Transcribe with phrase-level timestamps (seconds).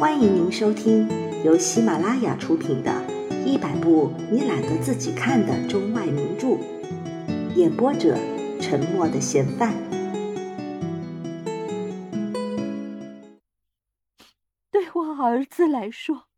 [0.00, 1.06] 欢迎您收听
[1.44, 2.90] 由喜马拉雅出品的
[3.44, 6.46] 《一百部你懒得自己看的中外名著》，
[7.54, 8.16] 演播者：
[8.62, 9.74] 沉默的嫌犯。
[14.70, 16.28] 对我儿子来说，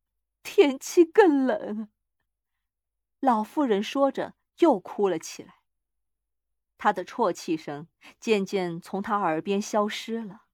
[0.42, 1.88] 天气更冷。
[3.20, 5.58] 老妇人说着，又哭了起来。
[6.76, 7.86] 她的啜泣声
[8.18, 10.46] 渐渐从他耳边消失了。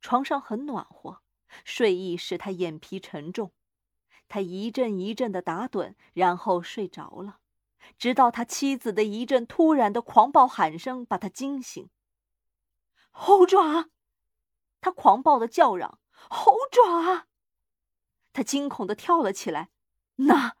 [0.00, 1.20] 床上很暖和。
[1.64, 3.52] 睡意使他眼皮沉重，
[4.28, 7.38] 他一阵一阵的打盹，然后睡着了，
[7.98, 11.88] 直到他妻子的一阵突然的狂暴喊声把他惊醒。
[13.10, 13.90] 猴爪！
[14.80, 17.26] 他狂暴的叫嚷：“猴爪！”
[18.32, 19.70] 他惊恐的跳了起来。
[20.16, 20.56] 那，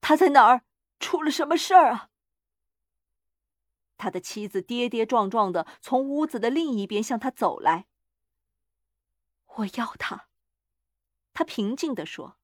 [0.00, 0.64] 他在哪儿？
[0.98, 2.08] 出了什么事儿啊？
[3.96, 7.86] 他的妻子跌跌撞撞的从屋子的另一边向他走来。
[9.56, 10.27] 我要他。
[11.38, 12.36] 他平静地说：“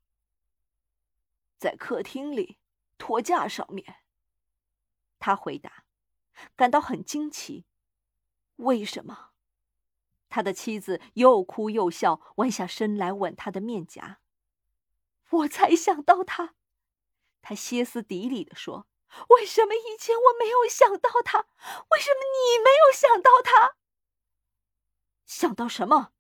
[1.60, 2.58] 在客厅里，
[2.98, 3.98] 托架上面。
[5.20, 5.84] 他回答，
[6.56, 7.66] 感到很惊奇。
[8.56, 9.32] 为什么？
[10.30, 14.22] 他的妻子又哭又笑，弯下身来吻他的面颊。
[15.32, 16.56] 我才想到他，
[17.42, 18.88] 他歇斯底里的说
[19.36, 21.40] ：“为什么以前我没有想到他？
[21.92, 23.76] 为什么你没有想到他？”
[25.26, 26.12] 想到什么？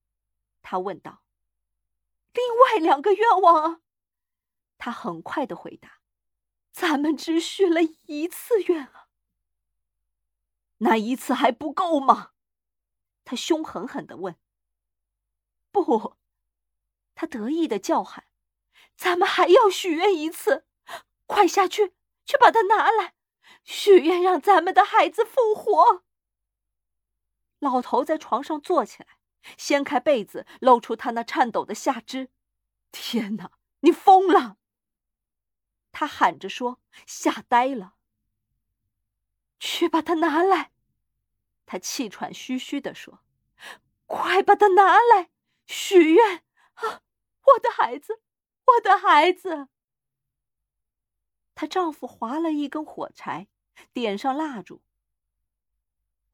[0.61, 1.23] 他问道。
[2.33, 3.81] 另外两个愿望啊，
[4.77, 5.99] 他很快的回答。
[6.71, 9.07] 咱们只许了一次愿啊，
[10.79, 12.31] 那一次还不够吗？
[13.23, 14.37] 他凶狠狠的问。
[15.71, 16.17] 不，
[17.15, 18.27] 他得意的叫喊。
[18.97, 20.65] 咱们还要许愿一次，
[21.25, 23.15] 快下去，去把它拿来，
[23.63, 26.04] 许愿让咱们的孩子复活。
[27.65, 29.17] 老头在床上坐起来，
[29.57, 32.29] 掀开被子，露出他那颤抖的下肢。
[32.91, 34.57] 天哪，你疯了！
[35.91, 37.95] 他喊着说，吓呆了。
[39.59, 40.73] 去把它拿来，
[41.65, 43.23] 他气喘吁吁地说
[44.05, 45.31] ：“快把它拿来，
[45.65, 46.43] 许愿
[46.75, 47.01] 啊，
[47.41, 48.21] 我的孩子，
[48.65, 49.69] 我的孩子。”
[51.55, 53.47] 她丈夫划了一根火柴，
[53.91, 54.83] 点上蜡烛。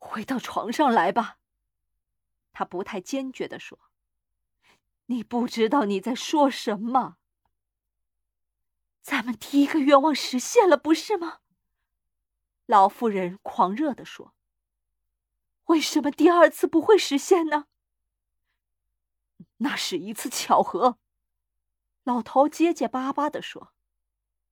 [0.04, 1.38] 回到床上来吧，
[2.52, 3.80] 他不太坚决地说
[5.06, 7.18] ：“你不知道你在说什么。
[9.02, 11.40] 咱们第一个愿望实现了，不是吗？”
[12.66, 14.34] 老妇人狂热地说
[15.66, 17.68] ：“为什么第二次不会实现呢？”
[19.58, 20.98] 那是一次巧合。”
[22.04, 23.72] 老头结结巴巴地说。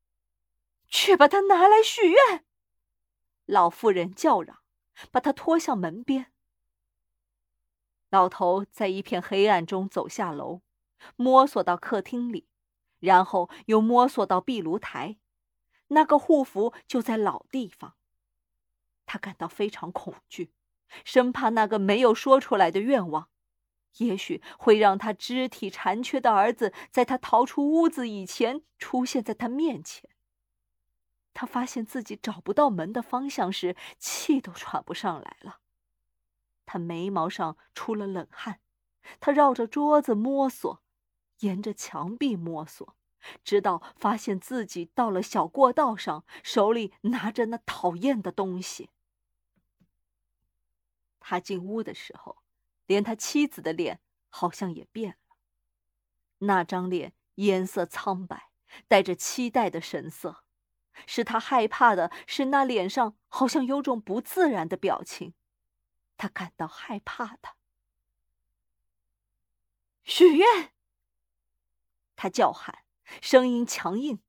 [0.87, 2.45] “去把它拿来许愿！”
[3.45, 4.58] 老妇人叫嚷。
[5.11, 6.31] 把他拖向门边。
[8.09, 10.61] 老头在一片黑暗中走下楼，
[11.15, 12.47] 摸索到客厅里，
[12.99, 15.17] 然后又摸索到壁炉台，
[15.89, 17.93] 那个护符就在老地方。
[19.05, 20.51] 他感到非常恐惧，
[21.03, 23.29] 生怕那个没有说出来的愿望，
[23.97, 30.09] 也许会让他肢体残缺的儿子在他逃出屋子以前出现在他面前。
[31.39, 35.61] 他发现自己找不到门的方向时，气都喘不上来了。
[36.65, 38.59] 他眉毛上出了冷汗。
[39.21, 40.83] 他绕着桌子摸索，
[41.39, 42.93] 沿着墙壁摸索，
[43.45, 48.89] 直到发现自己到了小过道上，手里拿着那讨厌的东西。
[51.21, 52.39] 他进屋的时候，
[52.85, 55.37] 连他妻子的脸好像也变了。
[56.39, 58.49] 那张脸颜色苍白，
[58.89, 60.43] 带着期待的神色。
[61.05, 65.33] 使他害怕的是，那脸上好像有种不自然的表情，
[66.17, 67.55] 他感到害怕的。
[70.03, 70.73] 许愿！
[72.15, 72.83] 他叫喊，
[73.21, 74.21] 声音强硬。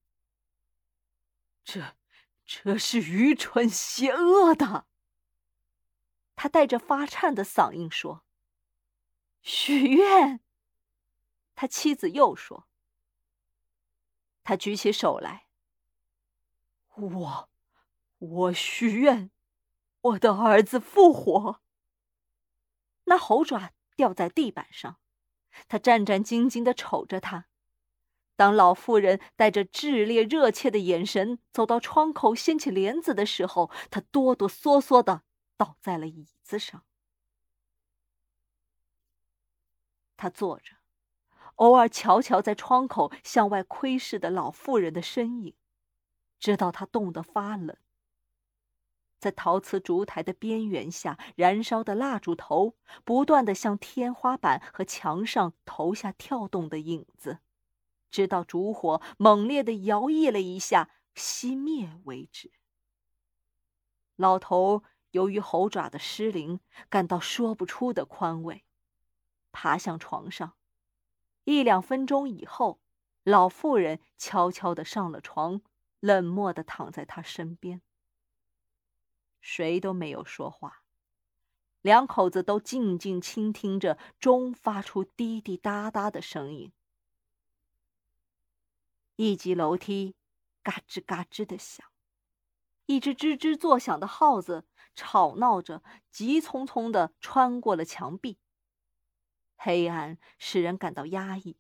[1.64, 1.96] 这，
[2.44, 4.86] 这是愚蠢邪恶的。
[6.36, 8.24] 他带着发颤的嗓音说
[9.42, 10.40] ：“许愿！”
[11.54, 12.66] 他妻子又说。
[14.42, 15.49] 他举起手来。
[16.96, 17.48] 我，
[18.18, 19.30] 我许愿，
[20.00, 21.60] 我的儿子复活。
[23.04, 24.98] 那猴爪掉在地板上，
[25.68, 27.46] 他战战兢兢的瞅着他。
[28.36, 35.22] 当老妇人带着炽烈热切的眼神走到窗口掀起帘子的时候，他哆哆嗦嗦的
[35.56, 36.84] 倒在了椅子上。
[40.16, 40.76] 他坐着，
[41.56, 45.54] 偶尔瞧瞧在窗口向外窥视的老妇人的身影。
[46.40, 47.76] 直到他冻得发冷。
[49.20, 57.40] 在陶瓷烛台的边缘下燃烧的蜡烛头，不断的向天花板和墙上投下跳动的影子，
[58.10, 62.50] 直到烛火猛烈的摇曳了一下，熄灭为止。
[64.16, 68.64] 老头由于猴爪的失灵，感到说不出的宽慰，
[69.52, 70.54] 爬向床上。
[71.44, 72.80] 一两分钟以后，
[73.22, 75.60] 老妇人悄悄的上了床，
[76.00, 77.82] 冷漠的躺在他身边。
[79.40, 80.82] 谁都没有说话，
[81.80, 86.72] 两口子都静静倾听着钟发出滴滴答答的声音。
[89.16, 90.16] 一级楼梯
[90.62, 91.86] 嘎吱嘎吱的响，
[92.86, 98.38] 一只吱吱作响的耗子吵闹着，急匆匆的穿过了墙壁。
[99.56, 101.58] 黑暗使人感到压抑。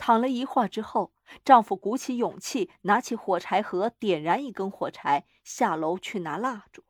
[0.00, 1.12] 躺了一会儿之后，
[1.44, 6.82] 丈夫鼓起勇气，拿起火柴盒，点燃一根火柴，下楼去拿蜡烛。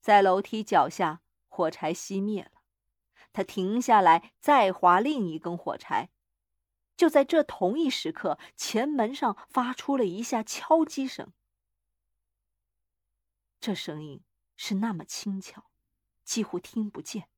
[0.00, 2.62] 在楼梯脚下，火柴熄灭了。
[3.32, 6.10] 他停下来，再划另一根火柴。
[6.96, 11.32] 就在这同一时刻，前门上发出了一下敲击声。
[13.60, 14.24] 这声音
[14.56, 15.70] 是那么轻巧，
[16.24, 17.28] 几乎听不见。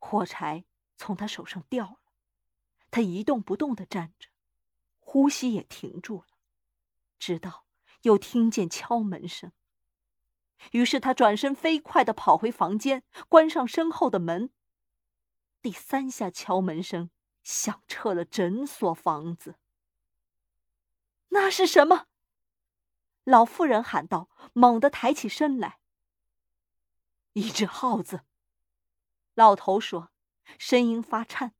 [0.00, 0.64] 火柴
[0.96, 1.99] 从他手上掉了，
[2.90, 4.28] 他一动不动的站着，
[4.98, 6.26] 呼吸也停住了，
[7.18, 7.64] 直到
[8.02, 9.52] 又听见敲门声。
[10.72, 14.50] 于是他转身飞快的跑回房间，关上身后的门。
[15.62, 17.10] 第三下敲门声
[17.42, 19.56] 响彻了整所房子。
[21.28, 22.06] 那是什么？
[23.24, 25.78] 老妇人喊道，猛地抬起身来。
[27.34, 28.22] 一只耗子。
[29.34, 30.10] 老头说，
[30.58, 31.54] 声音发颤。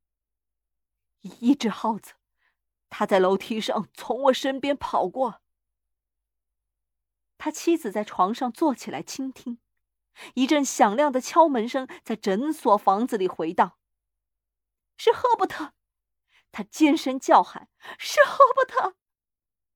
[1.21, 2.13] 一只耗子，
[2.89, 5.41] 他在楼梯上从我身边跑过。
[7.37, 9.59] 他妻子在床上坐起来倾听，
[10.35, 13.77] 一阵响亮的敲门声在诊所房子里回荡。
[14.97, 15.73] 是赫伯特，
[16.51, 18.95] 他尖声叫喊：“是赫伯特！”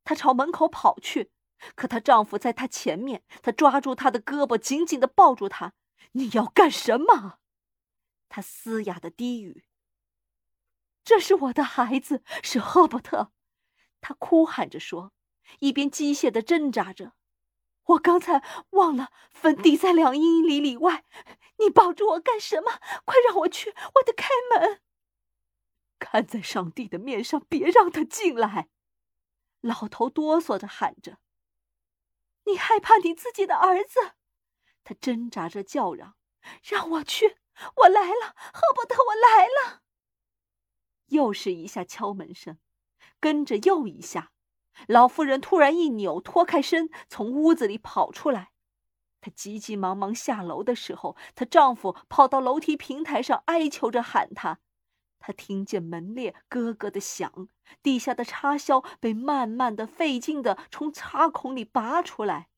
[0.05, 1.31] 她朝门口跑去，
[1.73, 5.73] 可她丈夫在她前面，他抓住她的胳膊，紧紧的抱住她。
[6.13, 7.39] “你要干什么？”
[8.29, 9.63] 他嘶哑的低语。
[11.05, 13.31] “这是我的孩子，是赫伯特。”
[14.01, 15.13] 他哭喊着说，
[15.59, 17.13] 一边机械的挣扎着。
[17.83, 21.05] 我刚才忘了，坟地在两英里里外。
[21.59, 22.81] 你抱住我干什么？
[23.05, 23.69] 快让我去！
[23.69, 24.81] 我得开门。
[25.99, 28.69] 看在上帝的面上，别让他进来！
[29.61, 31.19] 老头哆嗦着喊着
[32.45, 34.13] ：“你害怕你自己的儿子？”
[34.83, 36.15] 他挣扎着叫嚷
[36.61, 37.37] ：“让我去！
[37.77, 39.83] 我来了，赫伯特，我来了！”
[41.07, 42.57] 又是一下敲门声，
[43.19, 44.31] 跟着又一下。
[44.87, 48.51] 老妇人突然一扭，脱开身，从屋子里跑出来。
[49.21, 54.59] 她急急忙忙下楼的时候，她丈夫跑到楼梯平台上，哀求着喊她。
[55.17, 57.47] 她听见门链咯咯的响，
[57.81, 62.49] 地下的插销被慢慢的、费劲的从插孔里拔出来，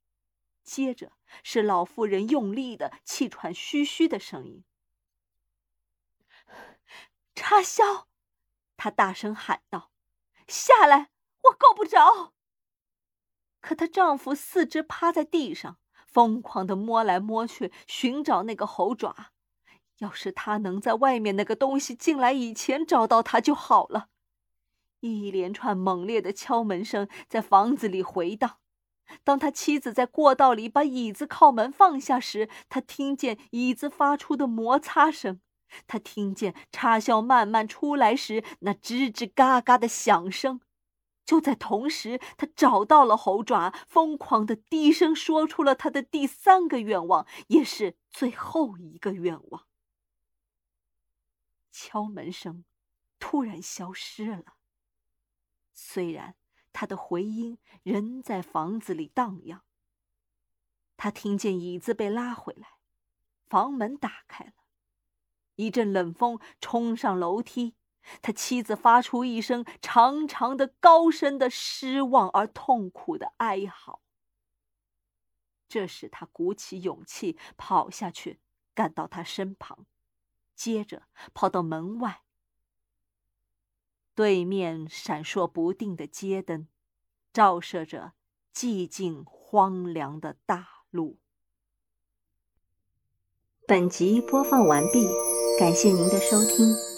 [0.63, 4.63] 接着是老妇人用力的、气喘吁吁的声音。
[7.35, 8.07] 插销，
[8.77, 9.91] 她大声喊道
[10.47, 11.09] ：“下来！”
[11.50, 12.33] 我够不着。
[13.59, 19.31] 可她丈夫四肢趴在地上，疯狂的摸来摸去，寻找那个猴爪。
[20.00, 24.10] 要是他能在外面那个东西进来以前找到它就好了。
[25.00, 28.60] 一连串猛烈的敲门声在房子里回荡。
[29.24, 35.39] 当他妻子在过道里把椅子靠门放下时，他听见椅子发出的摩擦声，
[35.88, 40.62] 他听见插销慢慢出来时那吱吱嘎嘎的响声。
[41.25, 49.67] 就在同时，他找到了猴爪，疯狂的低声说出了他的第三个愿望，也是最后一个愿望。
[51.69, 52.63] 敲门声
[53.19, 54.55] 突然消失了，
[55.74, 56.36] 虽然
[56.71, 59.63] 他的回音仍在房子里荡漾。
[60.95, 62.77] 他听见椅子被拉回来，
[63.50, 64.53] 房门打开了，
[65.57, 67.75] 一阵冷风冲上楼梯。
[68.21, 74.01] 他妻子发出一声长长的、高声的、失望而痛苦的哀嚎。
[75.67, 78.39] 这时，他鼓起勇气跑下去，
[78.73, 79.85] 赶到他身旁，
[80.55, 82.21] 接着跑到门外。
[84.15, 86.69] 对面闪烁不定的街灯，
[87.33, 88.13] 照射着
[88.53, 91.19] 寂静荒凉的大路。
[93.67, 95.05] 本集播放完毕，
[95.57, 96.97] 感谢您的收听。